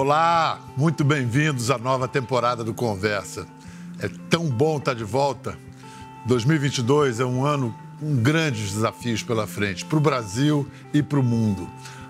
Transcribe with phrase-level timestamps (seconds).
[0.00, 3.48] Olá, muito bem-vindos à nova temporada do Conversa.
[3.98, 5.58] É tão bom estar de volta.
[6.24, 11.22] 2022 é um ano com grandes desafios pela frente para o Brasil e para o
[11.24, 11.68] mundo.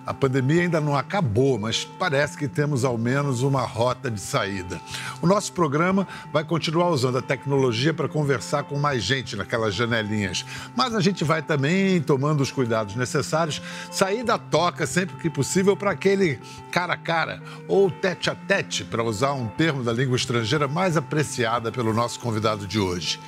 [0.08, 4.80] A pandemia ainda não acabou, mas parece que temos ao menos uma rota de saída.
[5.20, 10.46] O nosso programa vai continuar usando a tecnologia para conversar com mais gente naquelas janelinhas,
[10.74, 15.76] mas a gente vai também tomando os cuidados necessários, sair da toca sempre que possível
[15.76, 16.40] para aquele
[16.72, 20.96] cara a cara ou tete a tete, para usar um termo da língua estrangeira mais
[20.96, 23.20] apreciada pelo nosso convidado de hoje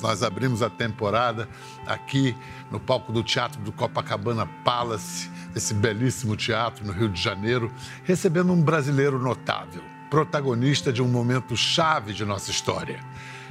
[0.00, 1.48] nós abrimos a temporada
[1.86, 2.34] aqui
[2.70, 7.72] no palco do Teatro do Copacabana Palace, esse belíssimo teatro no Rio de Janeiro,
[8.04, 13.00] recebendo um brasileiro notável, protagonista de um momento chave de nossa história.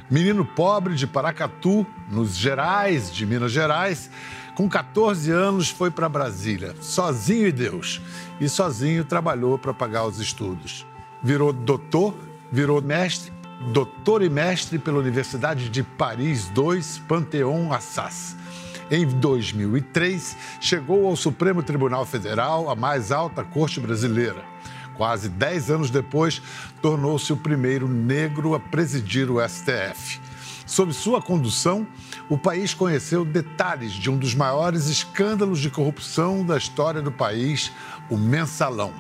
[0.10, 4.10] Menino pobre de Paracatu, nos Gerais de Minas Gerais,
[4.56, 8.02] com 14 anos foi para Brasília, sozinho e Deus,
[8.42, 10.86] e sozinho trabalhou para pagar os estudos.
[11.22, 12.18] Virou doutor,
[12.52, 13.32] virou mestre,
[13.72, 18.36] doutor e mestre pela Universidade de Paris II, Panteon Assas
[18.92, 24.44] em 2003, chegou ao Supremo Tribunal Federal, a mais alta corte brasileira.
[24.98, 26.42] Quase dez anos depois,
[26.82, 30.20] tornou-se o primeiro negro a presidir o STF.
[30.66, 31.88] Sob sua condução,
[32.28, 37.72] o país conheceu detalhes de um dos maiores escândalos de corrupção da história do país,
[38.10, 38.94] o mensalão.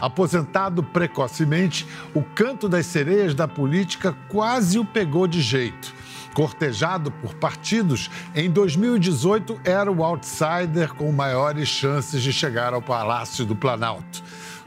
[0.00, 5.94] Aposentado precocemente, o canto das sereias da política quase o pegou de jeito
[6.34, 13.46] cortejado por partidos, em 2018 era o outsider com maiores chances de chegar ao Palácio
[13.46, 14.22] do Planalto.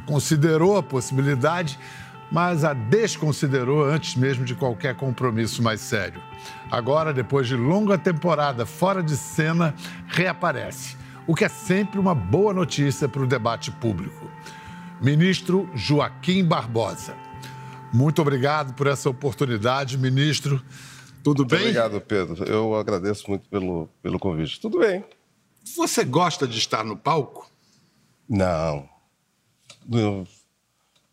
[0.05, 1.77] Considerou a possibilidade,
[2.31, 6.21] mas a desconsiderou antes mesmo de qualquer compromisso mais sério.
[6.71, 9.75] Agora, depois de longa temporada fora de cena,
[10.07, 10.95] reaparece,
[11.27, 14.31] o que é sempre uma boa notícia para o debate público.
[15.01, 17.13] Ministro Joaquim Barbosa.
[17.93, 20.61] Muito obrigado por essa oportunidade, ministro.
[21.23, 21.59] Tudo bem?
[21.59, 22.43] Obrigado, Pedro.
[22.45, 24.59] Eu agradeço muito pelo, pelo convite.
[24.59, 25.03] Tudo bem.
[25.75, 27.49] Você gosta de estar no palco?
[28.29, 28.87] Não.
[29.85, 30.27] No,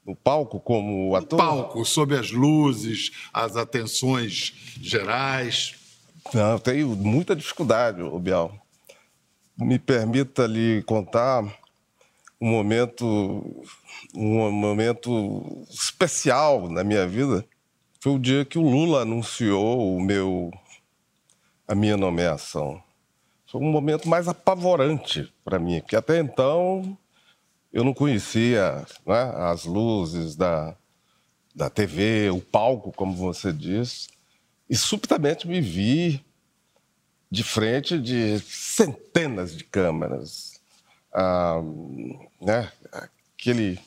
[0.06, 1.38] no palco como ator?
[1.38, 5.75] No palco, sob as luzes, as atenções gerais.
[6.32, 8.54] Não, tenho muita dificuldade, Bial.
[9.56, 11.43] Me permita lhe contar
[12.41, 13.64] um momento,
[14.14, 17.44] um momento especial na minha vida
[18.04, 20.50] foi o dia que o Lula anunciou o meu,
[21.66, 22.78] a minha nomeação.
[23.47, 26.98] Foi um momento mais apavorante para mim, porque até então
[27.72, 30.76] eu não conhecia né, as luzes da,
[31.54, 34.09] da TV, o palco, como você disse,
[34.69, 36.22] e subitamente me vi
[37.31, 40.60] de frente de centenas de câmeras.
[41.10, 41.59] Ah,
[42.38, 43.81] né, aquele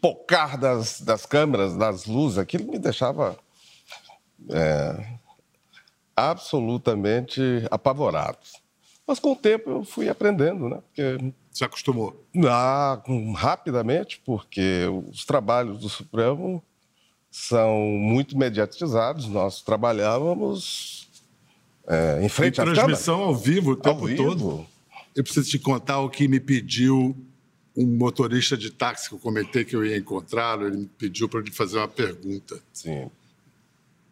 [0.00, 3.36] pipocar das, das câmeras, das luzes, aquilo me deixava
[4.50, 5.18] é,
[6.16, 8.38] absolutamente apavorado.
[9.06, 10.78] Mas com o tempo eu fui aprendendo, né?
[10.86, 11.32] Porque...
[11.50, 12.24] Se acostumou?
[12.46, 13.02] Ah,
[13.34, 16.62] rapidamente, porque os trabalhos do Supremo
[17.30, 19.26] são muito mediatizados.
[19.26, 21.08] Nós trabalhávamos
[21.88, 24.22] é, em frente à transmissão ao vivo o tempo vivo.
[24.22, 24.66] todo.
[25.16, 27.16] Eu preciso te contar o que me pediu
[27.78, 31.40] um motorista de táxi que eu comentei que eu ia encontrá-lo, ele me pediu para
[31.40, 32.60] lhe fazer uma pergunta.
[32.72, 33.08] Sim.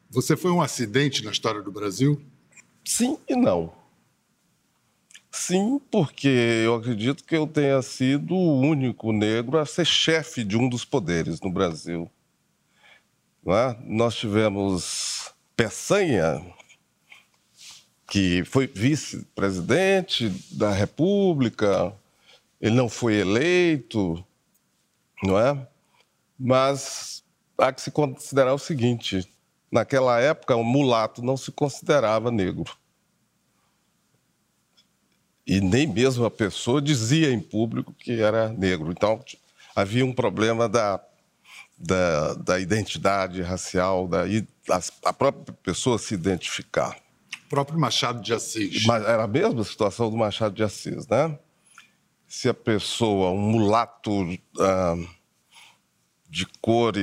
[0.09, 2.21] Você foi um acidente na história do Brasil?
[2.85, 3.73] Sim e não.
[5.33, 10.57] Sim, porque eu acredito que eu tenha sido o único negro a ser chefe de
[10.57, 12.09] um dos poderes no Brasil.
[13.49, 13.77] É?
[13.85, 16.41] Nós tivemos Peçanha,
[18.09, 21.93] que foi vice-presidente da República,
[22.61, 24.25] ele não foi eleito,
[25.23, 25.67] não é?
[26.39, 27.25] Mas
[27.59, 29.27] há que se considerar o seguinte:
[29.71, 32.77] naquela época, um mulato não se considerava negro.
[35.47, 38.91] E nem mesmo a pessoa dizia em público que era negro.
[38.91, 39.23] Então,
[39.77, 41.01] havia um problema da,
[41.79, 44.25] da, da identidade racial, da,
[45.05, 46.97] a própria pessoa se identificar.
[47.47, 48.85] O próprio Machado de Assis.
[48.87, 51.39] Mas era a mesma situação do Machado de Assis, né?
[52.29, 54.11] Se a pessoa, um mulato
[54.59, 54.97] ah,
[56.29, 56.95] de cor,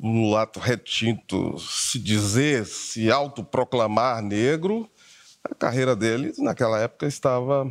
[0.00, 4.88] um mulato retinto, se dizer, se autoproclamar negro,
[5.42, 7.70] a carreira dele naquela época estava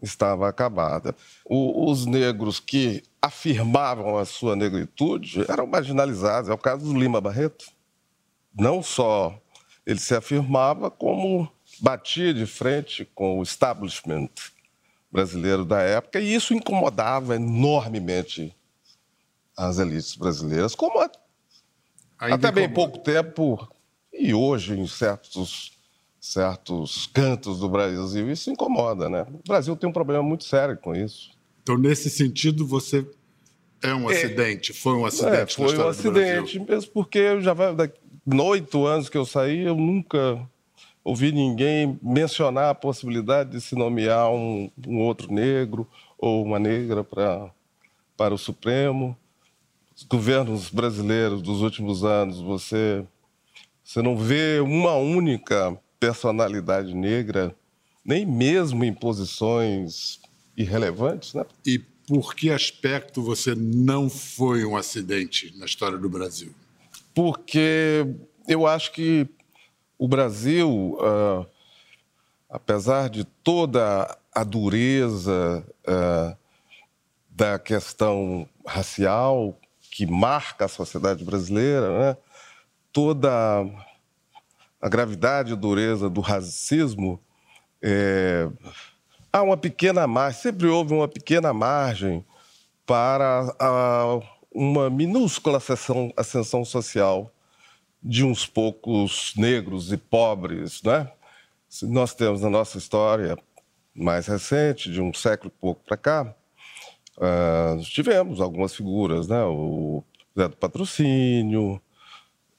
[0.00, 1.14] estava acabada.
[1.44, 6.48] O, os negros que afirmavam a sua negritude eram marginalizados.
[6.48, 7.66] É o caso do Lima Barreto.
[8.54, 9.36] Não só
[9.84, 11.50] ele se afirmava, como
[11.80, 14.28] batia de frente com o establishment
[15.10, 18.54] brasileiro da época, e isso incomodava enormemente
[19.56, 21.10] as elites brasileiras, como a,
[22.18, 23.68] até bem pouco tempo
[24.12, 25.76] e hoje em certos
[26.20, 29.26] certos cantos do Brasil isso incomoda, né?
[29.32, 31.30] O Brasil tem um problema muito sério com isso.
[31.62, 33.06] Então nesse sentido você
[33.82, 35.36] é um é, acidente, foi um acidente.
[35.36, 37.74] É, foi um acidente, mesmo porque eu já vai
[38.40, 40.38] oito anos que eu saí, eu nunca
[41.08, 45.88] ouvi ninguém mencionar a possibilidade de se nomear um, um outro negro
[46.18, 47.50] ou uma negra para
[48.14, 49.16] para o Supremo.
[49.96, 53.06] Os governos brasileiros dos últimos anos, você
[53.82, 57.56] você não vê uma única personalidade negra,
[58.04, 60.20] nem mesmo em posições
[60.54, 61.46] irrelevantes, né?
[61.64, 66.52] E por que aspecto você não foi um acidente na história do Brasil?
[67.14, 68.06] Porque
[68.46, 69.26] eu acho que
[69.98, 71.44] o Brasil, uh,
[72.48, 76.36] apesar de toda a dureza uh,
[77.28, 79.58] da questão racial
[79.90, 82.16] que marca a sociedade brasileira, né?
[82.92, 83.64] toda
[84.80, 87.20] a gravidade e dureza do racismo,
[87.82, 88.48] é,
[89.32, 92.24] há uma pequena margem, sempre houve uma pequena margem
[92.86, 94.20] para a,
[94.52, 97.32] uma minúscula ascensão, ascensão social
[98.02, 101.10] de uns poucos negros e pobres, né?
[101.82, 103.36] Nós temos na nossa história
[103.94, 106.34] mais recente, de um século e pouco para cá,
[107.16, 109.42] uh, tivemos algumas figuras, né?
[109.44, 110.04] O
[110.38, 111.80] Zé do Patrocínio,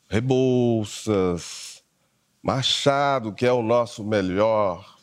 [0.10, 1.84] Rebouças,
[2.44, 5.00] Machado, que é o nosso melhor,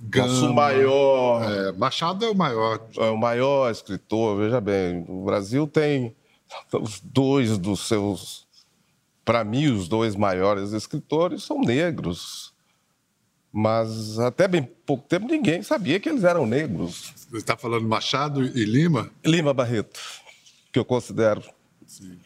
[0.00, 1.42] Gama, nosso maior.
[1.50, 2.80] É, Machado é o maior.
[2.96, 5.04] É o maior escritor, veja bem.
[5.08, 6.14] O Brasil tem
[6.72, 8.47] os dois dos seus.
[9.28, 12.54] Para mim, os dois maiores escritores são negros.
[13.52, 17.12] Mas até bem pouco tempo ninguém sabia que eles eram negros.
[17.28, 19.10] Você está falando Machado e Lima?
[19.22, 20.00] Lima Barreto,
[20.72, 21.42] que eu considero.
[21.86, 22.16] Sim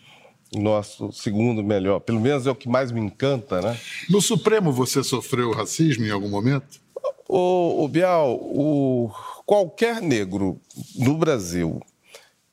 [0.54, 1.98] nosso segundo melhor.
[2.00, 3.76] Pelo menos é o que mais me encanta, né?
[4.08, 6.78] No Supremo você sofreu racismo em algum momento?
[7.26, 9.10] O, o Bial, o,
[9.46, 10.60] qualquer negro
[10.94, 11.80] no Brasil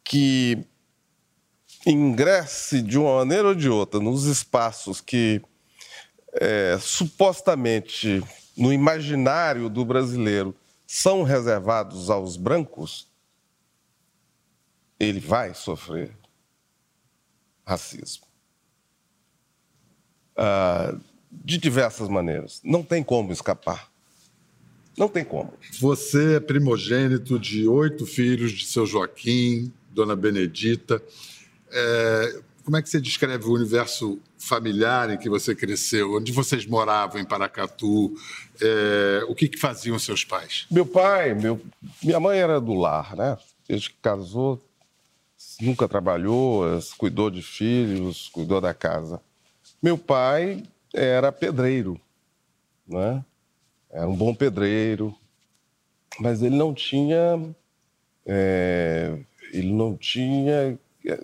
[0.01, 0.65] que
[1.85, 5.41] ingresse de uma maneira ou de outra nos espaços que
[6.33, 8.23] é, supostamente
[8.57, 10.55] no imaginário do brasileiro
[10.85, 13.07] são reservados aos brancos,
[14.99, 16.15] ele vai sofrer
[17.65, 18.25] racismo.
[20.35, 20.95] Ah,
[21.31, 22.59] de diversas maneiras.
[22.63, 23.89] Não tem como escapar.
[24.97, 25.53] Não tem como.
[25.79, 31.01] Você é primogênito de oito filhos de seu Joaquim, dona Benedita.
[31.71, 36.17] É, como é que você descreve o universo familiar em que você cresceu?
[36.17, 38.15] Onde vocês moravam em Paracatu?
[38.61, 40.67] É, o que, que faziam seus pais?
[40.69, 41.59] Meu pai, meu,
[42.03, 43.37] minha mãe era do lar, né?
[43.67, 44.63] Desde que casou,
[45.61, 46.63] nunca trabalhou,
[46.97, 49.21] cuidou de filhos, cuidou da casa.
[49.81, 50.63] Meu pai
[50.93, 51.99] era pedreiro,
[52.87, 53.23] né?
[53.89, 55.15] Era um bom pedreiro,
[56.19, 57.43] mas ele não tinha,
[58.25, 59.17] é,
[59.51, 60.77] ele não tinha,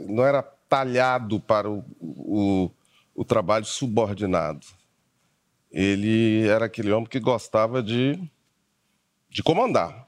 [0.08, 2.72] não era talhado para o, o,
[3.14, 4.66] o trabalho subordinado.
[5.72, 8.20] Ele era aquele homem que gostava de,
[9.30, 10.06] de comandar.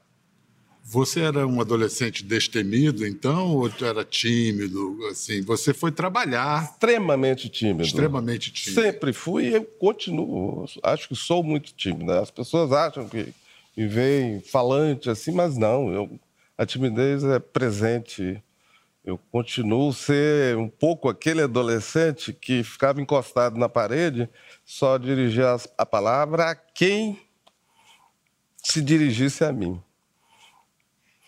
[0.90, 4.98] Você era um adolescente destemido, então, ou era tímido?
[5.10, 6.64] Assim, você foi trabalhar.
[6.64, 7.82] Extremamente tímido.
[7.82, 8.80] Extremamente tímido.
[8.80, 10.64] Sempre fui e eu continuo.
[10.82, 12.10] Acho que sou muito tímido.
[12.12, 13.34] As pessoas acham que
[13.76, 15.92] me veem falante assim, mas não.
[15.92, 16.18] Eu,
[16.56, 18.42] a timidez é presente.
[19.08, 24.28] Eu continuo ser um pouco aquele adolescente que ficava encostado na parede,
[24.66, 27.18] só dirigia a palavra a quem
[28.62, 29.82] se dirigisse a mim.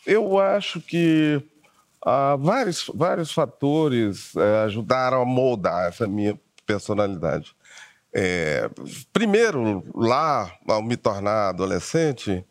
[0.07, 1.43] Eu acho que
[2.05, 7.57] ah, vários, vários fatores é, ajudaram a moldar essa minha personalidade.
[8.13, 8.69] É,
[9.11, 12.45] primeiro, lá, ao me tornar adolescente,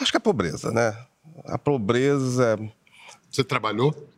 [0.00, 0.96] acho que a pobreza, né?
[1.44, 2.58] A pobreza.
[3.30, 4.09] Você trabalhou?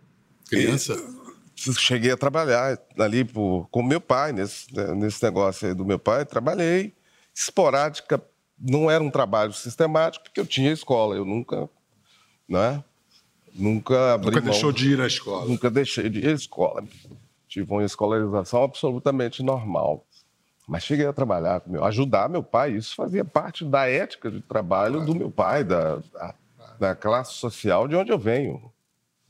[0.56, 0.94] Criança?
[0.94, 5.84] E, cheguei a trabalhar ali por, com meu pai, nesse, né, nesse negócio aí do
[5.84, 6.24] meu pai.
[6.24, 6.92] Trabalhei
[7.34, 8.22] esporádica,
[8.58, 11.68] não era um trabalho sistemático, porque eu tinha escola, eu nunca
[12.48, 12.84] né?
[13.54, 15.46] Nunca Nunca mão, deixou de ir à escola.
[15.46, 16.84] Nunca deixei de ir à escola.
[17.48, 20.06] Tive uma escolarização absolutamente normal.
[20.66, 22.72] Mas cheguei a trabalhar, com meu, ajudar meu pai.
[22.72, 25.06] Isso fazia parte da ética de trabalho claro.
[25.06, 26.34] do meu pai, da, da,
[26.78, 28.71] da classe social de onde eu venho.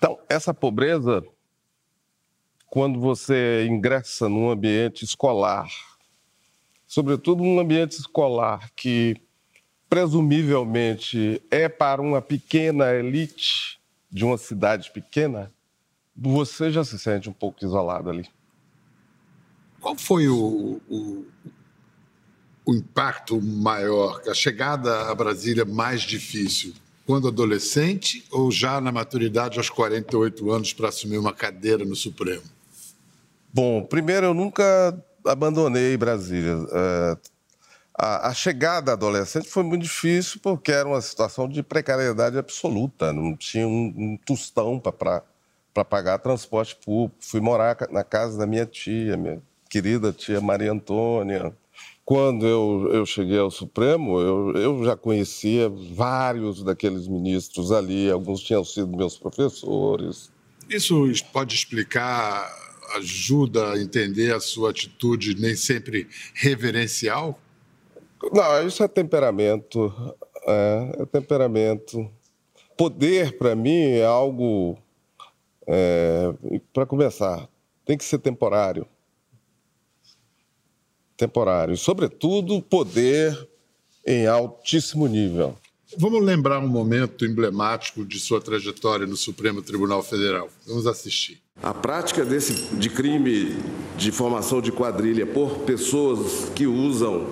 [0.03, 1.25] Então, essa pobreza,
[2.67, 5.69] quando você ingressa num ambiente escolar,
[6.85, 9.15] sobretudo num ambiente escolar que
[9.89, 13.81] presumivelmente é para uma pequena elite
[14.11, 15.53] de uma cidade pequena,
[16.17, 18.29] você já se sente um pouco isolado ali.
[19.81, 21.27] Qual foi o, o,
[22.67, 26.75] o impacto maior, a chegada a Brasília mais difícil?
[27.07, 32.43] Quando adolescente ou já na maturidade aos 48 anos para assumir uma cadeira no Supremo?
[33.53, 36.57] Bom, primeiro, eu nunca abandonei Brasília.
[36.73, 37.17] É,
[37.99, 43.13] a, a, chegada adolescente foi muito difícil porque era uma situação de precariedade absoluta.
[43.13, 47.17] Não tinha um, um tostão para pagar transporte público.
[47.21, 51.53] Fui morar na casa da minha tia, minha querida tia Maria Antônia.
[52.05, 58.41] Quando eu, eu cheguei ao Supremo, eu, eu já conhecia vários daqueles ministros ali, alguns
[58.41, 60.31] tinham sido meus professores.
[60.69, 62.51] Isso pode explicar,
[62.97, 67.39] ajuda a entender a sua atitude nem sempre reverencial?
[68.33, 69.93] Não, isso é temperamento.
[70.45, 72.11] É, é temperamento.
[72.77, 74.77] Poder, para mim, é algo.
[75.69, 76.35] É,
[76.73, 77.49] para começar,
[77.85, 78.87] tem que ser temporário
[81.17, 81.77] temporário.
[81.77, 83.49] Sobretudo, poder
[84.07, 85.57] em altíssimo nível.
[85.99, 90.49] Vamos lembrar um momento emblemático de sua trajetória no Supremo Tribunal Federal.
[90.67, 91.41] Vamos assistir.
[91.63, 93.57] A prática desse, de crime
[93.97, 97.27] de formação de quadrilha por pessoas que usam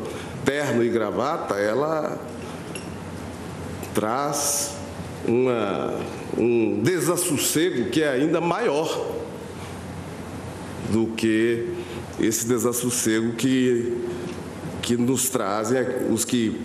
[0.45, 2.21] terno e gravata, ela
[3.95, 4.77] traz
[5.27, 5.95] uma,
[6.37, 9.20] um desassossego que é ainda maior
[10.91, 11.73] do que
[12.19, 13.97] esse desassossego que,
[14.83, 16.61] que nos trazem os que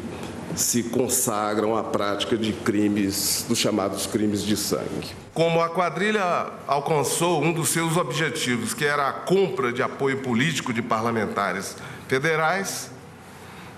[0.55, 5.13] se consagram à prática de crimes, dos chamados crimes de sangue.
[5.34, 10.74] Como a quadrilha alcançou um dos seus objetivos, que era a compra de apoio político
[10.74, 11.75] de parlamentares
[12.08, 12.89] federais,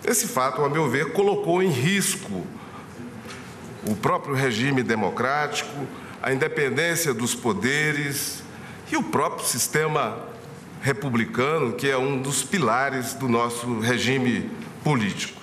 [0.05, 2.45] esse fato, a meu ver, colocou em risco
[3.85, 5.87] o próprio regime democrático,
[6.21, 8.43] a independência dos poderes
[8.91, 10.26] e o próprio sistema
[10.87, 14.49] republicano, que é um dos pilares do nosso regime
[14.85, 15.41] político.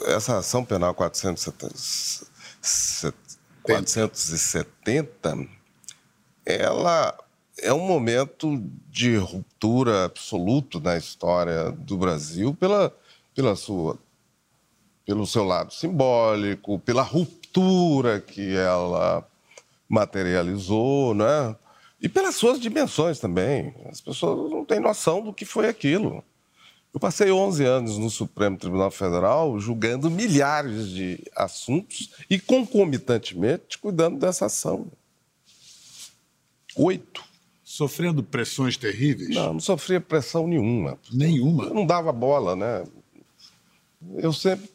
[0.00, 3.14] Essa ação penal 470,
[3.62, 5.46] 470
[6.44, 7.16] ela
[7.62, 12.92] é um momento de ruptura absoluto na história do Brasil pela,
[13.32, 13.96] pela sua,
[15.06, 19.24] pelo seu lado simbólico, pela ruptura que ela
[19.88, 21.54] materializou, né?
[22.04, 23.74] E pelas suas dimensões também.
[23.86, 26.22] As pessoas não têm noção do que foi aquilo.
[26.92, 34.18] Eu passei 11 anos no Supremo Tribunal Federal julgando milhares de assuntos e, concomitantemente, cuidando
[34.18, 34.86] dessa ação.
[36.76, 37.24] Oito.
[37.64, 39.34] Sofrendo pressões terríveis?
[39.34, 40.98] Não, não sofria pressão nenhuma.
[41.10, 41.64] Nenhuma?
[41.64, 42.84] Eu não dava bola, né?
[44.18, 44.68] Eu sempre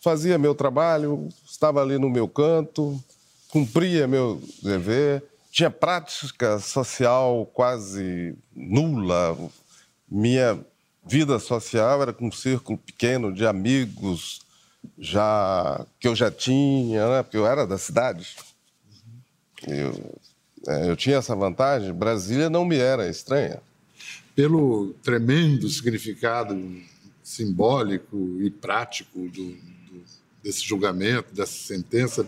[0.00, 3.02] fazia meu trabalho, estava ali no meu canto,
[3.48, 5.24] cumpria meu dever
[5.58, 9.36] tinha prática social quase nula.
[10.08, 10.56] Minha
[11.04, 14.40] vida social era com um círculo pequeno de amigos
[14.96, 17.22] já que eu já tinha, né?
[17.24, 18.36] porque eu era da cidade.
[19.66, 20.20] Eu,
[20.68, 21.92] é, eu tinha essa vantagem.
[21.92, 23.60] Brasília não me era estranha.
[24.36, 26.54] Pelo tremendo significado
[27.20, 30.04] simbólico e prático do, do,
[30.40, 32.24] desse julgamento, dessa sentença,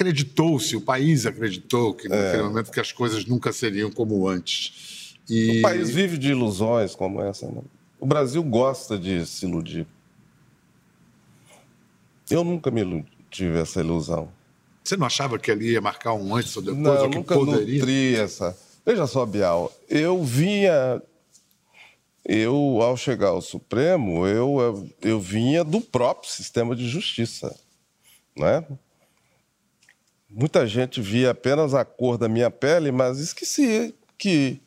[0.00, 2.42] acreditou-se, o país acreditou que naquele é.
[2.42, 5.14] momento que as coisas nunca seriam como antes.
[5.28, 5.58] E...
[5.58, 7.46] O país vive de ilusões como essa.
[7.46, 7.60] Né?
[7.98, 9.86] O Brasil gosta de se iludir.
[12.30, 14.32] Eu nunca me tive essa ilusão.
[14.82, 16.82] Você não achava que ali ia marcar um antes ou depois?
[16.82, 17.78] Não, ou que nunca poderia?
[17.78, 18.56] nutri essa.
[18.84, 21.02] Veja só, Bial, eu vinha.
[22.24, 27.54] Eu, ao chegar ao Supremo, eu, eu, eu vinha do próprio sistema de justiça.
[28.36, 28.64] Não é?
[30.32, 34.60] Muita gente via apenas a cor da minha pele, mas esquecia que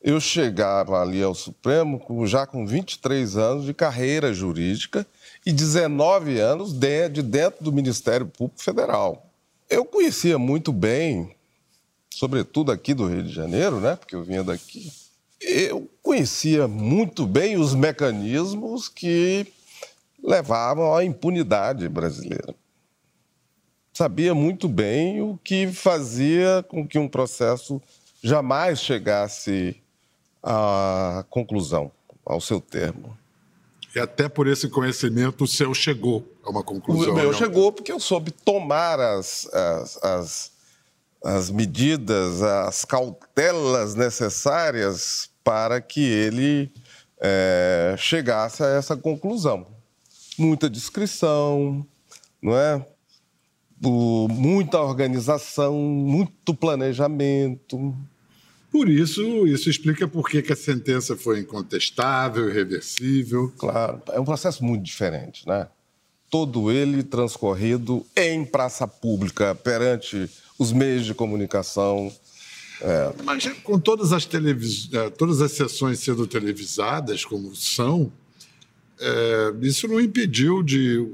[0.00, 5.04] eu chegava ali ao Supremo já com 23 anos de carreira jurídica
[5.44, 9.26] e 19 anos de dentro do Ministério Público Federal.
[9.68, 11.34] Eu conhecia muito bem,
[12.08, 14.92] sobretudo aqui do Rio de Janeiro, né, porque eu vinha daqui,
[15.40, 19.44] eu conhecia muito bem os mecanismos que
[20.22, 22.54] levavam à impunidade brasileira
[24.00, 27.82] sabia muito bem o que fazia com que um processo
[28.22, 29.76] jamais chegasse
[30.42, 31.92] à conclusão,
[32.24, 33.14] ao seu termo.
[33.94, 37.12] E até por esse conhecimento o seu chegou a uma conclusão.
[37.12, 37.32] O meu não?
[37.34, 40.52] chegou porque eu soube tomar as, as, as,
[41.22, 46.72] as medidas, as cautelas necessárias para que ele
[47.20, 49.66] é, chegasse a essa conclusão.
[50.38, 51.86] Muita discrição,
[52.40, 52.82] não é?
[53.80, 57.94] Muita organização, muito planejamento,
[58.70, 63.52] Por isso, isso explica por que, que a sentença foi incontestável, irreversível.
[63.58, 65.66] Claro, é um processo muito diferente, né?
[66.30, 72.12] Todo ele transcorrido em praça pública, perante os meios de comunicação.
[72.80, 73.12] É.
[73.24, 74.88] Mas com todas as, televis...
[74.92, 78.12] É, todas as sessões sendo televisadas, como são,
[79.00, 81.04] é, isso não impediu de,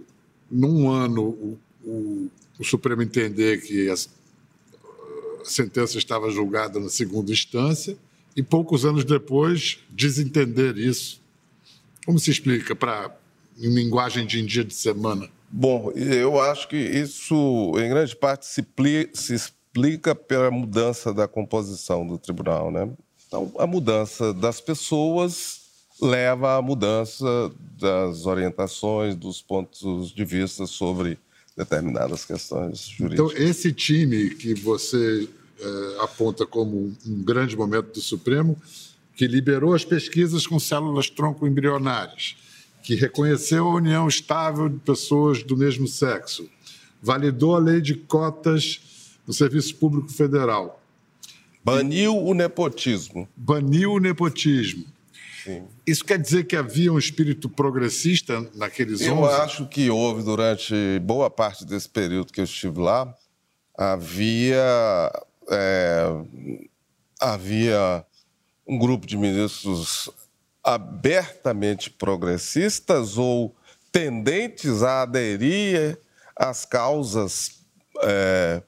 [0.51, 3.95] num ano, o, o, o Supremo entender que a,
[5.45, 7.97] sentença estava julgada na segunda instância
[8.37, 11.21] e poucos anos depois desentender isso.
[12.05, 13.17] Como se explica para
[13.59, 15.29] em linguagem de dia de semana?
[15.51, 18.65] Bom, eu acho que isso, em grande parte, se,
[19.15, 22.91] se explica pela mudança da composição do tribunal, né?
[23.27, 25.61] Então, a mudança das pessoas
[26.01, 27.27] leva à mudança
[27.79, 31.19] das orientações, dos pontos de vista sobre
[31.57, 33.33] determinadas questões jurídicas.
[33.33, 38.61] Então, esse time que você é, aponta como um grande momento do Supremo,
[39.15, 42.37] que liberou as pesquisas com células tronco embrionárias,
[42.83, 46.49] que reconheceu a união estável de pessoas do mesmo sexo,
[47.03, 50.83] validou a lei de cotas no Serviço Público Federal.
[51.65, 53.29] Baniu o nepotismo.
[53.35, 54.85] Baniu o nepotismo
[55.47, 55.65] Sim.
[55.87, 60.75] Isso quer dizer que havia um espírito progressista naqueles eu Eu acho que houve durante
[61.05, 63.15] boa parte desse período que eu estive lá,
[63.79, 65.13] havia
[65.49, 66.09] é,
[67.21, 68.05] havia
[68.67, 70.11] um grupo de ministros
[70.65, 73.55] abertamente progressistas ou
[73.93, 75.97] tendentes a aderir
[76.35, 77.61] às causas
[78.03, 78.61] é,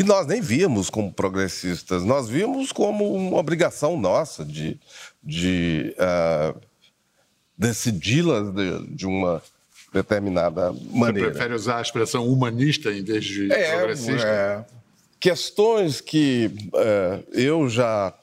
[0.00, 4.80] que nós nem víamos como progressistas, nós vimos como uma obrigação nossa de,
[5.22, 6.58] de uh,
[7.56, 9.42] decidi-las de, de, uma
[9.92, 11.28] determinada maneira.
[11.28, 14.26] Você prefere usar a expressão humanista em vez de é, progressista?
[14.26, 14.64] É.
[15.18, 18.14] Questões que uh, eu já,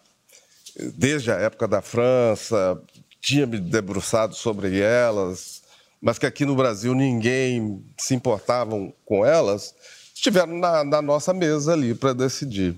[0.96, 2.82] desde a época da França,
[3.22, 5.62] tinha me debruçado sobre elas,
[6.02, 9.76] mas que aqui no Brasil ninguém se importava com elas,
[10.14, 12.76] estiveram na, na nossa mesa ali para decidir.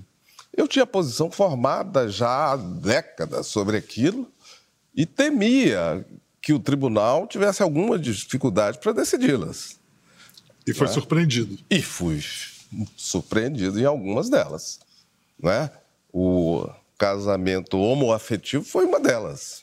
[0.56, 4.30] Eu tinha posição formada já há décadas sobre aquilo
[4.94, 6.04] e temia
[6.42, 9.78] que o tribunal tivesse alguma dificuldade para decidi-las.
[10.66, 10.92] E foi né?
[10.92, 11.58] surpreendido.
[11.70, 12.22] E fui
[12.96, 14.80] surpreendido em algumas delas.
[15.38, 15.70] Né?
[16.12, 19.62] O casamento homoafetivo foi uma delas.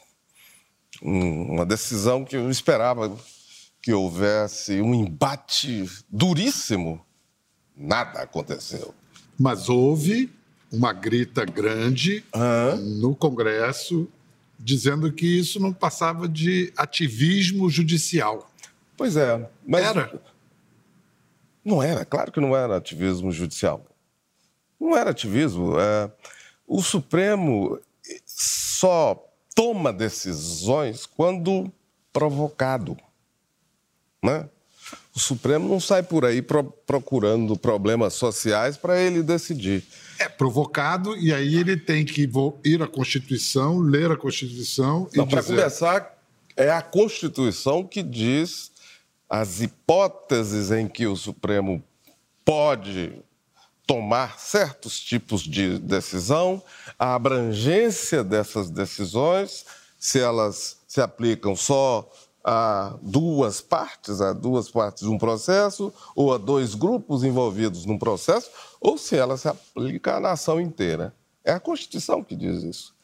[1.02, 3.16] uma decisão que eu esperava
[3.82, 7.06] que houvesse um embate duríssimo
[7.78, 8.94] Nada aconteceu.
[9.40, 10.34] Mas houve
[10.72, 12.24] uma grita grande
[13.00, 14.08] no Congresso
[14.60, 18.52] dizendo que isso não passava de ativismo judicial.
[18.96, 20.22] Pois é, mas era.
[21.64, 23.86] Não era, claro que não era ativismo judicial.
[24.80, 25.80] Não era ativismo.
[25.80, 26.12] É...
[26.66, 27.80] O Supremo
[28.26, 31.72] só toma decisões quando
[32.12, 32.98] provocado.
[34.24, 34.50] Né?
[35.18, 39.84] O Supremo não sai por aí pro, procurando problemas sociais para ele decidir.
[40.20, 42.30] É provocado e aí ele tem que
[42.64, 46.16] ir à Constituição, ler a Constituição e não, Para começar,
[46.56, 48.70] é a Constituição que diz
[49.28, 51.84] as hipóteses em que o Supremo
[52.46, 53.12] pode
[53.88, 56.62] tomar certos tipos de decisão,
[57.00, 59.66] a abrangência dessas decisões,
[59.98, 62.08] se elas se aplicam só
[62.50, 68.00] a duas partes, a duas partes de um processo, ou a dois grupos envolvidos num
[68.00, 71.14] processo, ou se ela se aplica à nação inteira.
[71.44, 72.96] É a Constituição que diz isso.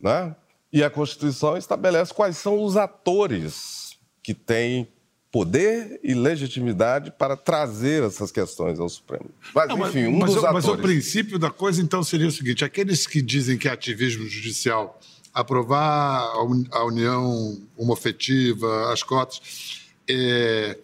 [0.00, 0.36] Né?
[0.72, 4.86] E a Constituição estabelece quais são os atores que têm
[5.32, 9.28] poder e legitimidade para trazer essas questões ao Supremo.
[9.52, 10.66] Mas, Não, enfim, um mas, dos mas, atores...
[10.66, 14.24] Mas o princípio da coisa, então, seria o seguinte: aqueles que dizem que é ativismo
[14.28, 15.00] judicial
[15.34, 16.32] aprovar
[16.70, 19.82] a união homofetiva, as cotas.
[20.08, 20.78] É...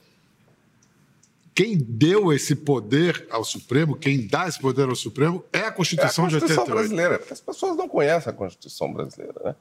[1.54, 6.24] Quem deu esse poder ao Supremo, quem dá esse poder ao Supremo, é a Constituição,
[6.24, 6.74] é a Constituição de 88.
[6.74, 9.34] brasileira, porque as pessoas não conhecem a Constituição brasileira.
[9.44, 9.54] Né?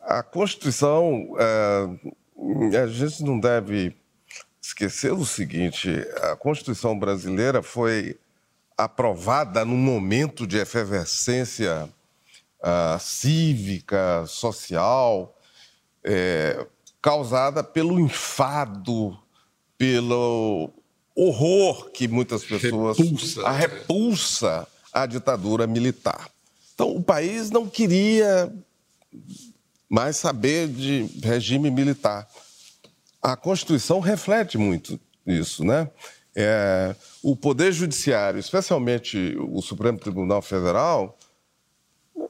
[0.00, 2.82] A Constituição, é...
[2.82, 3.96] a gente não deve
[4.60, 5.90] esquecer o seguinte:
[6.22, 8.18] a Constituição brasileira foi
[8.76, 11.88] aprovada num momento de efervescência
[12.60, 15.36] uh, cívica, social,
[16.04, 16.66] é,
[17.00, 19.18] causada pelo enfado,
[19.76, 20.70] pelo
[21.14, 22.98] horror que muitas pessoas.
[22.98, 23.46] Repulsa.
[23.46, 26.30] A repulsa à ditadura militar.
[26.74, 28.52] Então, o país não queria
[29.88, 32.28] mais saber de regime militar.
[33.20, 35.90] A Constituição reflete muito isso, né?
[36.36, 41.18] É, o Poder Judiciário, especialmente o Supremo Tribunal Federal,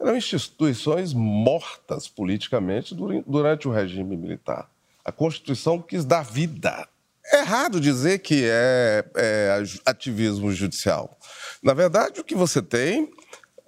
[0.00, 4.70] eram instituições mortas politicamente durante o regime militar.
[5.04, 6.88] A Constituição quis dar vida.
[7.30, 11.18] É errado dizer que é, é ativismo judicial.
[11.62, 13.10] Na verdade, o que você tem,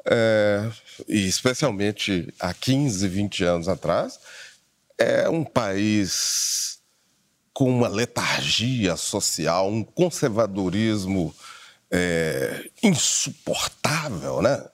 [0.06, 0.70] é,
[1.08, 4.18] e especialmente há 15, 20 anos atrás,
[4.98, 6.78] é um país
[7.52, 11.34] com uma letargia social, um conservadorismo
[11.90, 14.64] é, insuportável, né?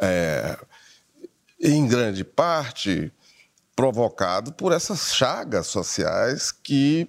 [0.00, 0.56] É,
[1.60, 3.12] em grande parte
[3.74, 7.08] provocado por essas chagas sociais que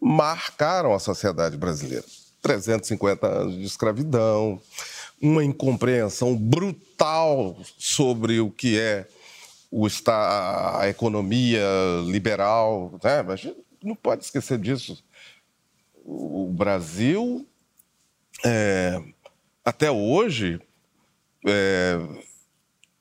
[0.00, 2.04] marcaram a sociedade brasileira.
[2.40, 4.60] 350 anos de escravidão,
[5.20, 9.06] uma incompreensão brutal sobre o que é
[9.70, 11.66] o a economia
[12.06, 13.22] liberal, né?
[13.22, 15.02] Mas a gente não pode esquecer disso.
[16.04, 17.44] O Brasil,
[18.44, 19.02] é,
[19.64, 20.60] até hoje,
[21.44, 22.00] é,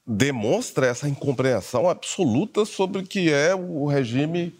[0.05, 4.53] demonstra essa incompreensão absoluta sobre o que é o regime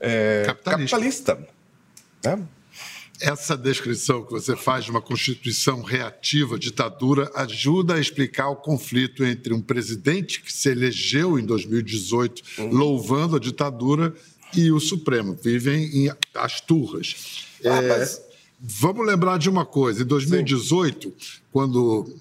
[0.00, 0.96] é, capitalista.
[0.96, 1.58] capitalista
[2.24, 2.46] né?
[3.20, 9.24] Essa descrição que você faz de uma constituição reativa, ditadura, ajuda a explicar o conflito
[9.24, 12.70] entre um presidente que se elegeu em 2018 uhum.
[12.70, 14.14] louvando a ditadura
[14.54, 15.34] e o Supremo.
[15.34, 17.44] Vivem em as turras.
[17.64, 18.22] Ah, é, mas...
[18.60, 21.40] Vamos lembrar de uma coisa: em 2018, Sim.
[21.52, 22.12] quando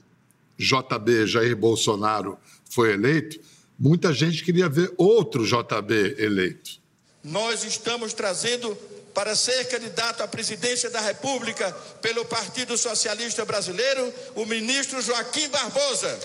[0.57, 2.37] JB, Jair Bolsonaro,
[2.69, 3.39] foi eleito,
[3.77, 6.79] muita gente queria ver outro JB eleito.
[7.23, 8.75] Nós estamos trazendo
[9.13, 16.19] para ser candidato à presidência da República pelo Partido Socialista Brasileiro, o ministro Joaquim Barbosa,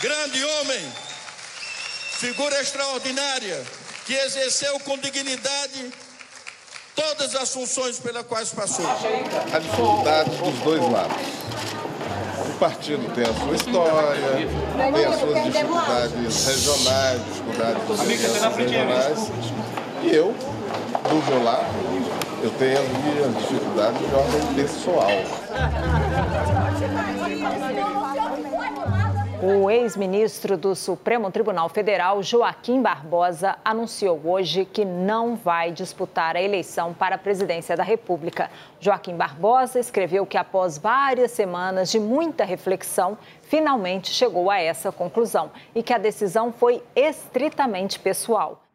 [0.00, 0.92] grande homem,
[2.18, 3.64] figura extraordinária,
[4.06, 5.92] que exerceu com dignidade
[6.94, 8.86] todas as funções pelas quais passou.
[9.52, 11.85] A dificuldade dos dois lados.
[12.58, 19.32] Partido tem a sua história, tem as suas dificuldades regionais, dificuldades regionais.
[20.02, 20.34] E eu,
[21.08, 21.66] do meu lado,
[22.42, 25.10] eu tenho as minhas dificuldades de ordem pessoal.
[29.42, 36.42] O ex-ministro do Supremo Tribunal Federal, Joaquim Barbosa, anunciou hoje que não vai disputar a
[36.42, 38.50] eleição para a presidência da República.
[38.80, 45.52] Joaquim Barbosa escreveu que, após várias semanas de muita reflexão, finalmente chegou a essa conclusão
[45.74, 48.66] e que a decisão foi estritamente pessoal.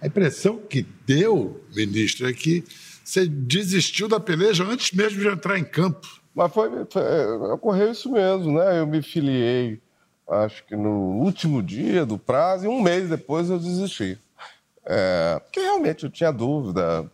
[0.00, 2.64] A impressão que deu, ministro, é que
[3.04, 6.19] você desistiu da peleja antes mesmo de entrar em campo.
[6.34, 8.80] Mas foi, foi ocorreu isso mesmo, né?
[8.80, 9.80] Eu me filiei,
[10.28, 14.18] acho que no último dia do prazo, e um mês depois eu desisti.
[14.84, 17.10] É, porque realmente eu tinha dúvida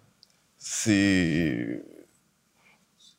[0.57, 1.83] se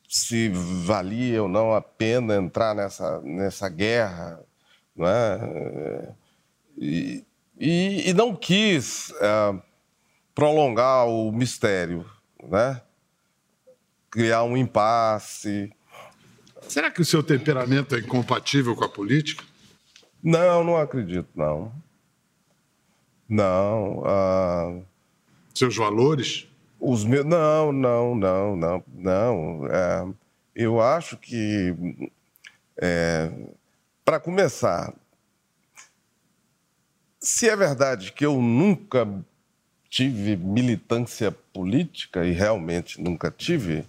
[0.08, 4.40] se valia ou não a pena entrar nessa, nessa guerra,
[4.96, 6.14] não é?
[6.78, 7.24] E,
[7.58, 9.62] e, e não quis é,
[10.34, 12.06] prolongar o mistério,
[12.42, 12.80] né?
[14.10, 15.72] criar um impasse.
[16.68, 19.44] Será que o seu temperamento é incompatível com a política?
[20.22, 21.72] Não, não acredito, não.
[23.28, 23.98] Não.
[24.00, 24.84] Uh...
[25.54, 26.46] Seus valores?
[26.78, 27.24] Os meus.
[27.24, 29.66] Não, não, não, não, não.
[29.66, 30.06] É,
[30.54, 31.74] eu acho que,
[32.76, 33.30] é,
[34.04, 34.94] para começar,
[37.18, 39.08] se é verdade que eu nunca
[39.90, 43.84] tive militância política, e realmente nunca tive,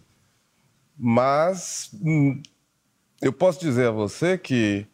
[0.97, 2.41] mas hum,
[3.21, 4.85] eu posso dizer a você que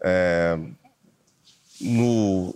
[0.00, 0.58] é,
[1.80, 2.54] no,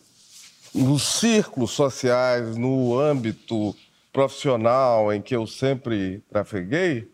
[0.74, 3.74] nos círculos sociais, no âmbito
[4.12, 7.11] profissional em que eu sempre trafeguei,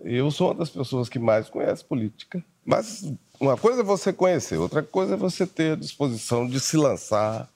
[0.00, 2.44] eu sou uma das pessoas que mais conhece política.
[2.64, 6.76] Mas uma coisa é você conhecer, outra coisa é você ter a disposição de se
[6.76, 7.48] lançar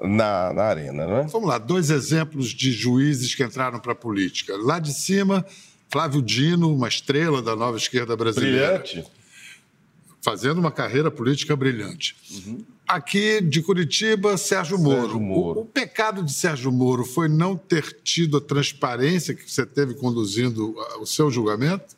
[0.00, 1.22] na, na arena, não é?
[1.24, 4.56] Vamos lá, dois exemplos de juízes que entraram para a política.
[4.56, 5.44] Lá de cima,
[5.94, 8.80] Flávio Dino, uma estrela da nova esquerda brasileira.
[8.80, 9.08] Brilhante.
[10.20, 12.16] Fazendo uma carreira política brilhante.
[12.32, 12.64] Uhum.
[12.84, 15.02] Aqui de Curitiba, Sérgio Moro.
[15.02, 15.60] Sérgio Moro.
[15.60, 19.94] O, o, pecado de Sérgio Moro foi não ter tido a transparência que você teve
[19.94, 21.94] conduzindo o seu julgamento?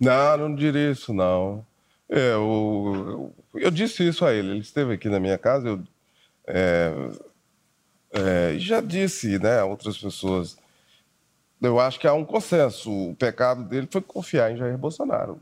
[0.00, 1.66] Não, não diria isso, não.
[2.08, 4.52] É, eu, eu, eu disse isso a ele.
[4.52, 5.82] Ele esteve aqui na minha casa, eu
[6.46, 7.10] é,
[8.10, 10.56] é, já disse né, a outras pessoas.
[11.66, 12.90] Eu acho que há um consenso.
[12.90, 15.38] O pecado dele foi confiar em Jair Bolsonaro.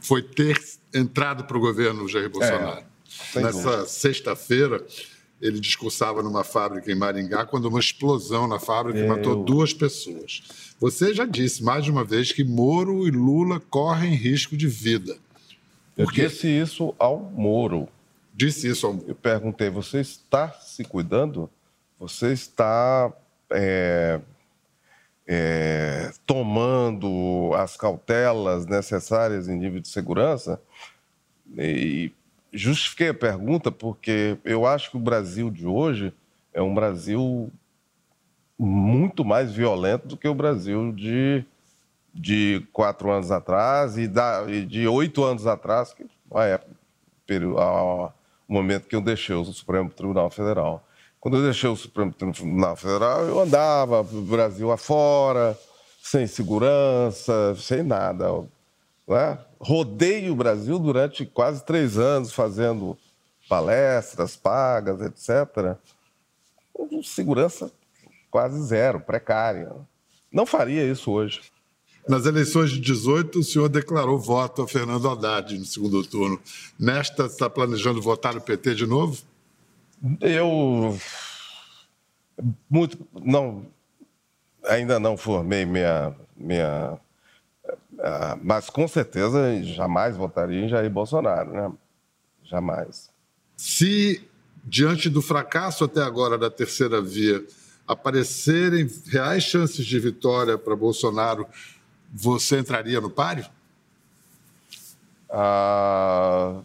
[0.00, 0.58] Foi ter
[0.94, 2.84] entrado para o governo Jair Bolsonaro.
[3.36, 4.84] É, Nessa sexta-feira,
[5.40, 9.08] ele discursava numa fábrica em Maringá quando uma explosão na fábrica Eu...
[9.08, 10.42] matou duas pessoas.
[10.78, 15.16] Você já disse mais de uma vez que Moro e Lula correm risco de vida.
[15.96, 17.88] Eu disse isso ao Moro.
[18.34, 19.06] Disse isso ao Moro.
[19.08, 21.50] Eu perguntei: você está se cuidando?
[21.98, 23.12] Você está
[23.50, 24.20] é,
[25.26, 30.60] é, tomando as cautelas necessárias em nível de segurança?
[31.56, 32.12] E
[32.52, 36.12] justifiquei a pergunta porque eu acho que o Brasil de hoje
[36.52, 37.50] é um Brasil
[38.58, 41.44] muito mais violento do que o Brasil de,
[42.14, 46.04] de quatro anos atrás e, da, e de oito anos atrás, que
[46.36, 46.60] é
[47.66, 48.10] o
[48.48, 50.86] momento que eu deixei o Supremo Tribunal Federal.
[51.22, 55.56] Quando eu deixei o Supremo Tribunal Federal, eu andava Brasil afora,
[56.02, 58.40] sem segurança, sem nada.
[59.06, 59.38] Né?
[59.60, 62.98] Rodei o Brasil durante quase três anos, fazendo
[63.48, 65.76] palestras pagas, etc.
[66.72, 67.70] Com segurança
[68.28, 69.70] quase zero, precária.
[70.32, 71.40] Não faria isso hoje.
[72.08, 76.40] Nas eleições de 18, o senhor declarou voto a Fernando Haddad no segundo turno.
[76.76, 79.22] Nesta, está planejando votar no PT de novo?
[80.20, 80.98] Eu.
[82.68, 82.98] Muito.
[83.20, 83.66] Não.
[84.64, 86.14] Ainda não formei minha.
[86.36, 86.98] minha
[87.98, 91.72] ah, mas com certeza jamais votaria em Jair Bolsonaro, né?
[92.44, 93.10] Jamais.
[93.56, 94.28] Se,
[94.64, 97.44] diante do fracasso até agora da terceira via,
[97.86, 101.46] aparecerem reais chances de vitória para Bolsonaro,
[102.12, 103.46] você entraria no páreo?
[105.30, 106.60] Ah,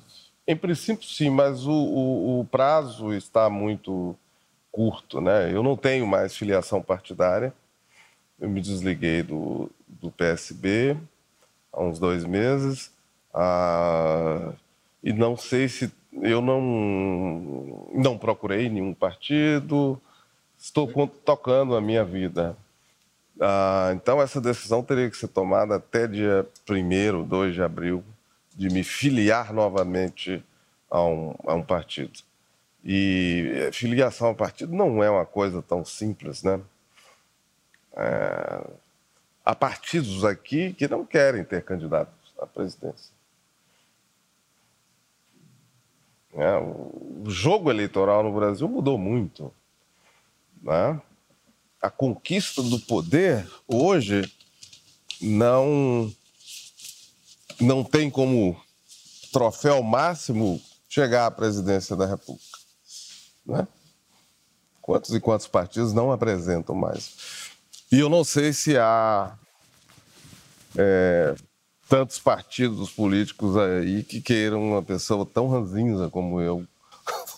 [0.48, 4.16] em princípio, sim, mas o, o, o, prazo está muito
[4.72, 5.20] curto.
[5.20, 5.54] Né?
[5.54, 7.54] Eu não tenho mais filiação partidária.
[8.40, 10.96] Eu me desliguei do, do PSB
[11.74, 12.92] há uns dois meses.
[13.34, 14.54] Ah,
[15.04, 15.92] e não sei se.
[16.22, 20.02] Eu não, não procurei nenhum partido,
[20.58, 20.90] estou
[21.24, 22.58] tocando a minha vida.
[23.40, 28.04] Ah, então, essa decisão teria que ser tomada até dia 1, 2 de abril,
[28.58, 30.44] de me filiar novamente
[30.90, 32.20] a um, a um partido.
[32.84, 36.60] E eh, filiação a partido não é uma coisa tão simples, né?
[37.96, 38.68] É,
[39.46, 43.12] há partidos aqui que não querem ter candidatos à presidência.
[46.34, 49.54] É, o jogo eleitoral no Brasil mudou muito.
[50.62, 51.02] Né?
[51.82, 54.32] A conquista do poder hoje
[55.22, 56.14] não
[57.60, 58.60] não tem como
[59.32, 62.58] troféu máximo chegar à presidência da República.
[63.46, 63.68] Né?
[64.82, 67.14] Quantos e quantos partidos não apresentam mais?
[67.92, 69.38] E eu não sei se há
[70.78, 71.36] é,
[71.90, 76.66] tantos partidos políticos aí que queiram uma pessoa tão ranzinza como eu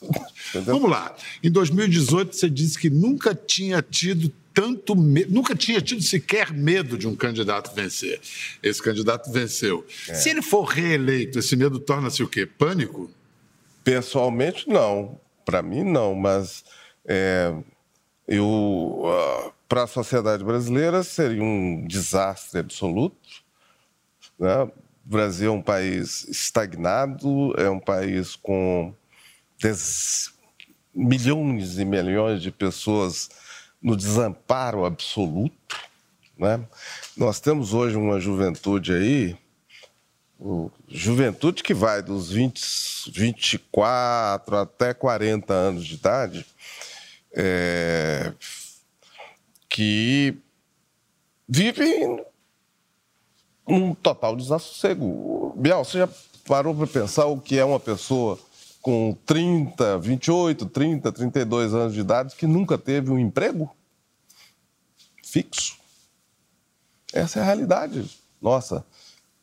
[0.66, 1.16] Vamos lá.
[1.44, 6.98] Em 2018, você disse que nunca tinha tido tanto medo, nunca tinha tido sequer medo
[6.98, 8.20] de um candidato vencer.
[8.62, 9.86] Esse candidato venceu.
[10.08, 10.14] É.
[10.14, 12.46] Se ele for reeleito, esse medo torna-se o quê?
[12.46, 13.10] Pânico?
[13.84, 15.20] Pessoalmente, não.
[15.46, 16.14] Para mim, não.
[16.16, 16.64] Mas
[17.06, 17.54] é,
[18.28, 23.44] eu, uh, para a sociedade brasileira, seria um desastre absoluto.
[24.38, 24.64] Né?
[24.64, 24.72] O
[25.04, 28.94] Brasil é um país estagnado, é um país com
[30.94, 33.30] milhões e milhões de pessoas
[33.82, 35.78] no desamparo absoluto.
[36.38, 36.60] Né?
[37.16, 39.38] Nós temos hoje uma juventude aí,
[40.88, 46.46] juventude que vai dos 20, 24 até 40 anos de idade,
[47.34, 48.34] é,
[49.68, 50.38] que
[51.48, 52.24] vive
[53.68, 55.54] um total desassossego.
[55.58, 56.10] Biel, você já
[56.48, 58.40] parou para pensar o que é uma pessoa
[58.82, 63.70] com 30, 28, 30, 32 anos de idade que nunca teve um emprego
[65.24, 65.78] fixo.
[67.14, 68.10] Essa é a realidade
[68.42, 68.86] nossa.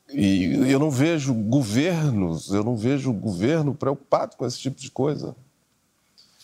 [0.09, 5.35] E eu não vejo governos, eu não vejo governo preocupado com esse tipo de coisa.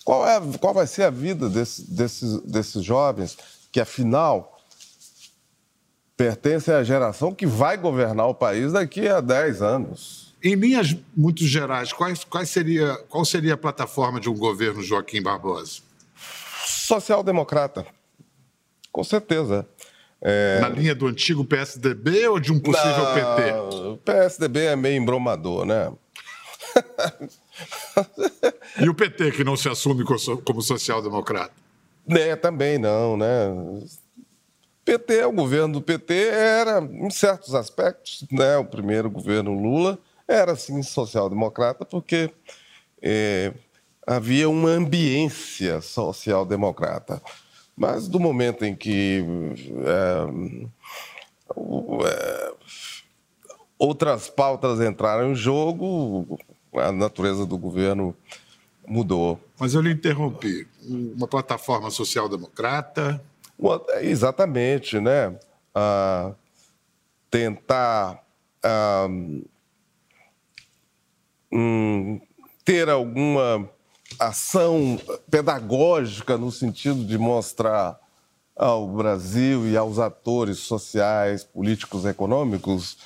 [0.05, 3.39] Qual, é, qual vai ser a vida desse, desses, desses jovens
[3.71, 4.61] que, afinal,
[6.17, 10.22] pertencem à geração que vai governar o país daqui a 10 anos?
[10.43, 15.23] Em linhas muito gerais, quais, quais seria, qual seria a plataforma de um governo Joaquim
[15.23, 15.81] Barbosa?
[16.67, 17.87] Social-democrata,
[18.91, 19.67] com certeza.
[20.21, 20.61] É...
[20.61, 23.53] Na linha do antigo PSDB ou de um possível PT?
[23.89, 25.93] O PSDB é meio embromador, né?
[28.81, 31.53] e o PT, que não se assume como social-democrata?
[32.09, 33.27] É, também não, né?
[34.85, 39.99] PT, o governo do PT era, em certos aspectos, né, o primeiro governo Lula,
[40.33, 42.31] era, sim, social-democrata, porque
[43.01, 43.53] é,
[44.07, 47.21] havia uma ambiência social-democrata.
[47.77, 49.25] Mas do momento em que
[49.85, 50.27] é,
[52.09, 52.53] é,
[53.79, 56.39] outras pautas entraram em jogo,
[56.75, 58.15] a natureza do governo
[58.87, 59.41] mudou.
[59.59, 60.67] Mas eu lhe interrompi.
[60.85, 63.23] Uma plataforma social-democrata.
[64.01, 65.39] Exatamente, né?
[65.75, 66.33] Ah,
[67.31, 68.23] tentar
[68.63, 69.09] ah,
[72.65, 73.69] ter alguma
[74.19, 77.99] ação pedagógica no sentido de mostrar
[78.57, 82.97] ao Brasil e aos atores sociais, políticos, econômicos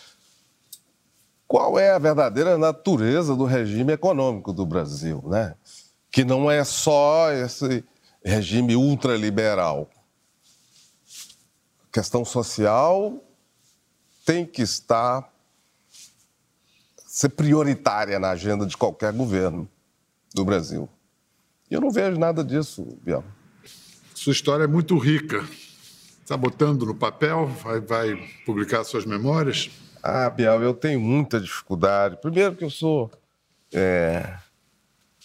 [1.47, 5.55] qual é a verdadeira natureza do regime econômico do Brasil, né?
[6.11, 7.85] Que não é só esse
[8.25, 9.89] regime ultraliberal.
[11.89, 13.15] A questão social
[14.25, 15.33] tem que estar
[17.17, 19.67] ser prioritária na agenda de qualquer governo
[20.35, 20.87] do Brasil.
[21.71, 23.25] E eu não vejo nada disso, Biel.
[24.15, 25.43] Sua história é muito rica.
[26.21, 27.47] Está botando no papel?
[27.47, 29.71] Vai, vai publicar suas memórias?
[30.03, 32.19] Ah, Biel, eu tenho muita dificuldade.
[32.21, 33.11] Primeiro que eu sou.
[33.73, 34.37] É,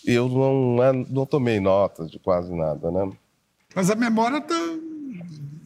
[0.06, 3.12] eu não, não tomei nota de quase nada, né?
[3.76, 4.56] Mas a memória está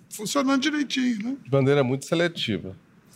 [0.10, 1.38] funcionando direitinho, né?
[1.44, 2.76] De maneira muito seletiva.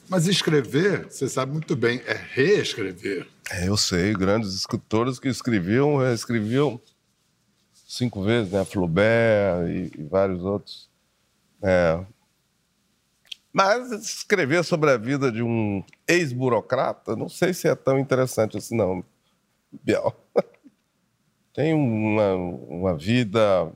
[0.09, 3.27] Mas escrever, você sabe muito bem, é reescrever.
[3.51, 6.81] É, eu sei, grandes escritores que escreviam, escreviam
[7.87, 8.65] cinco vezes, né?
[8.65, 10.89] Flaubert e, e vários outros.
[11.61, 12.03] É.
[13.53, 18.75] Mas escrever sobre a vida de um ex-burocrata, não sei se é tão interessante assim,
[18.75, 19.03] não.
[19.71, 20.15] Biel.
[21.53, 23.71] Tem uma, uma vida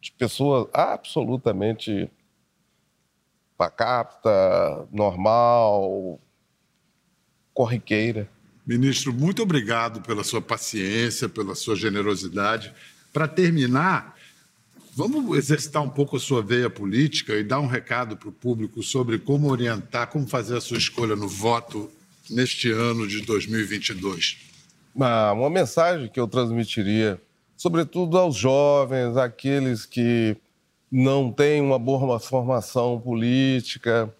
[0.00, 2.10] de pessoa absolutamente
[3.58, 6.20] pacata, normal,
[7.52, 8.30] corriqueira.
[8.64, 12.72] Ministro, muito obrigado pela sua paciência, pela sua generosidade.
[13.12, 14.14] Para terminar,
[14.94, 18.80] vamos exercitar um pouco a sua veia política e dar um recado para o público
[18.80, 21.90] sobre como orientar, como fazer a sua escolha no voto
[22.30, 24.38] neste ano de 2022.
[24.94, 27.20] Uma, uma mensagem que eu transmitiria,
[27.56, 30.36] sobretudo aos jovens, aqueles que
[30.90, 34.12] não têm uma boa formação política,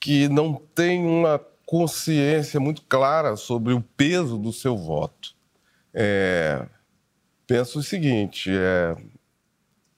[0.00, 5.34] que não têm uma consciência muito clara sobre o peso do seu voto.
[5.92, 6.66] É,
[7.46, 8.96] penso o seguinte: é,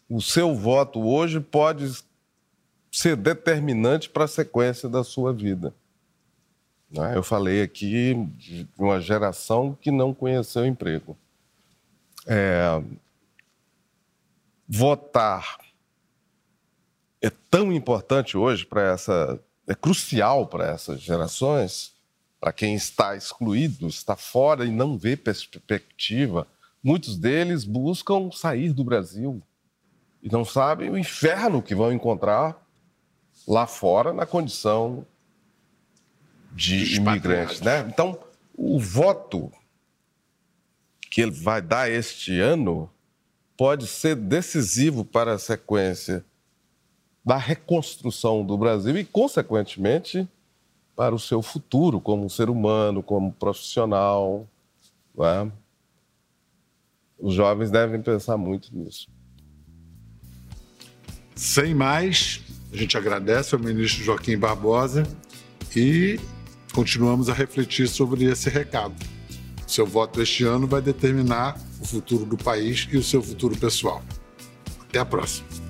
[0.08, 1.92] o seu voto hoje pode
[2.90, 5.72] ser determinante para a sequência da sua vida.
[6.90, 7.16] Né?
[7.16, 11.16] Eu falei aqui de uma geração que não conheceu emprego.
[12.26, 12.82] É,
[14.68, 15.58] votar
[17.20, 21.92] é tão importante hoje para essa, é crucial para essas gerações,
[22.40, 26.46] para quem está excluído, está fora e não vê perspectiva
[26.82, 29.42] Muitos deles buscam sair do Brasil
[30.22, 32.56] e não sabem o inferno que vão encontrar
[33.46, 35.06] lá fora na condição
[36.52, 37.80] de imigrantes, né?
[37.80, 38.18] Então,
[38.56, 39.52] o voto
[41.10, 42.90] que ele vai dar este ano
[43.56, 46.24] pode ser decisivo para a sequência
[47.24, 50.26] da reconstrução do Brasil e, consequentemente,
[50.96, 54.46] para o seu futuro como ser humano, como profissional.
[55.16, 55.50] Né?
[57.18, 59.08] Os jovens devem pensar muito nisso.
[61.34, 65.04] Sem mais, a gente agradece ao ministro Joaquim Barbosa
[65.74, 66.20] e
[66.72, 68.94] continuamos a refletir sobre esse recado.
[69.66, 74.02] Seu voto este ano vai determinar o futuro do país e o seu futuro pessoal.
[74.82, 75.69] Até a próxima.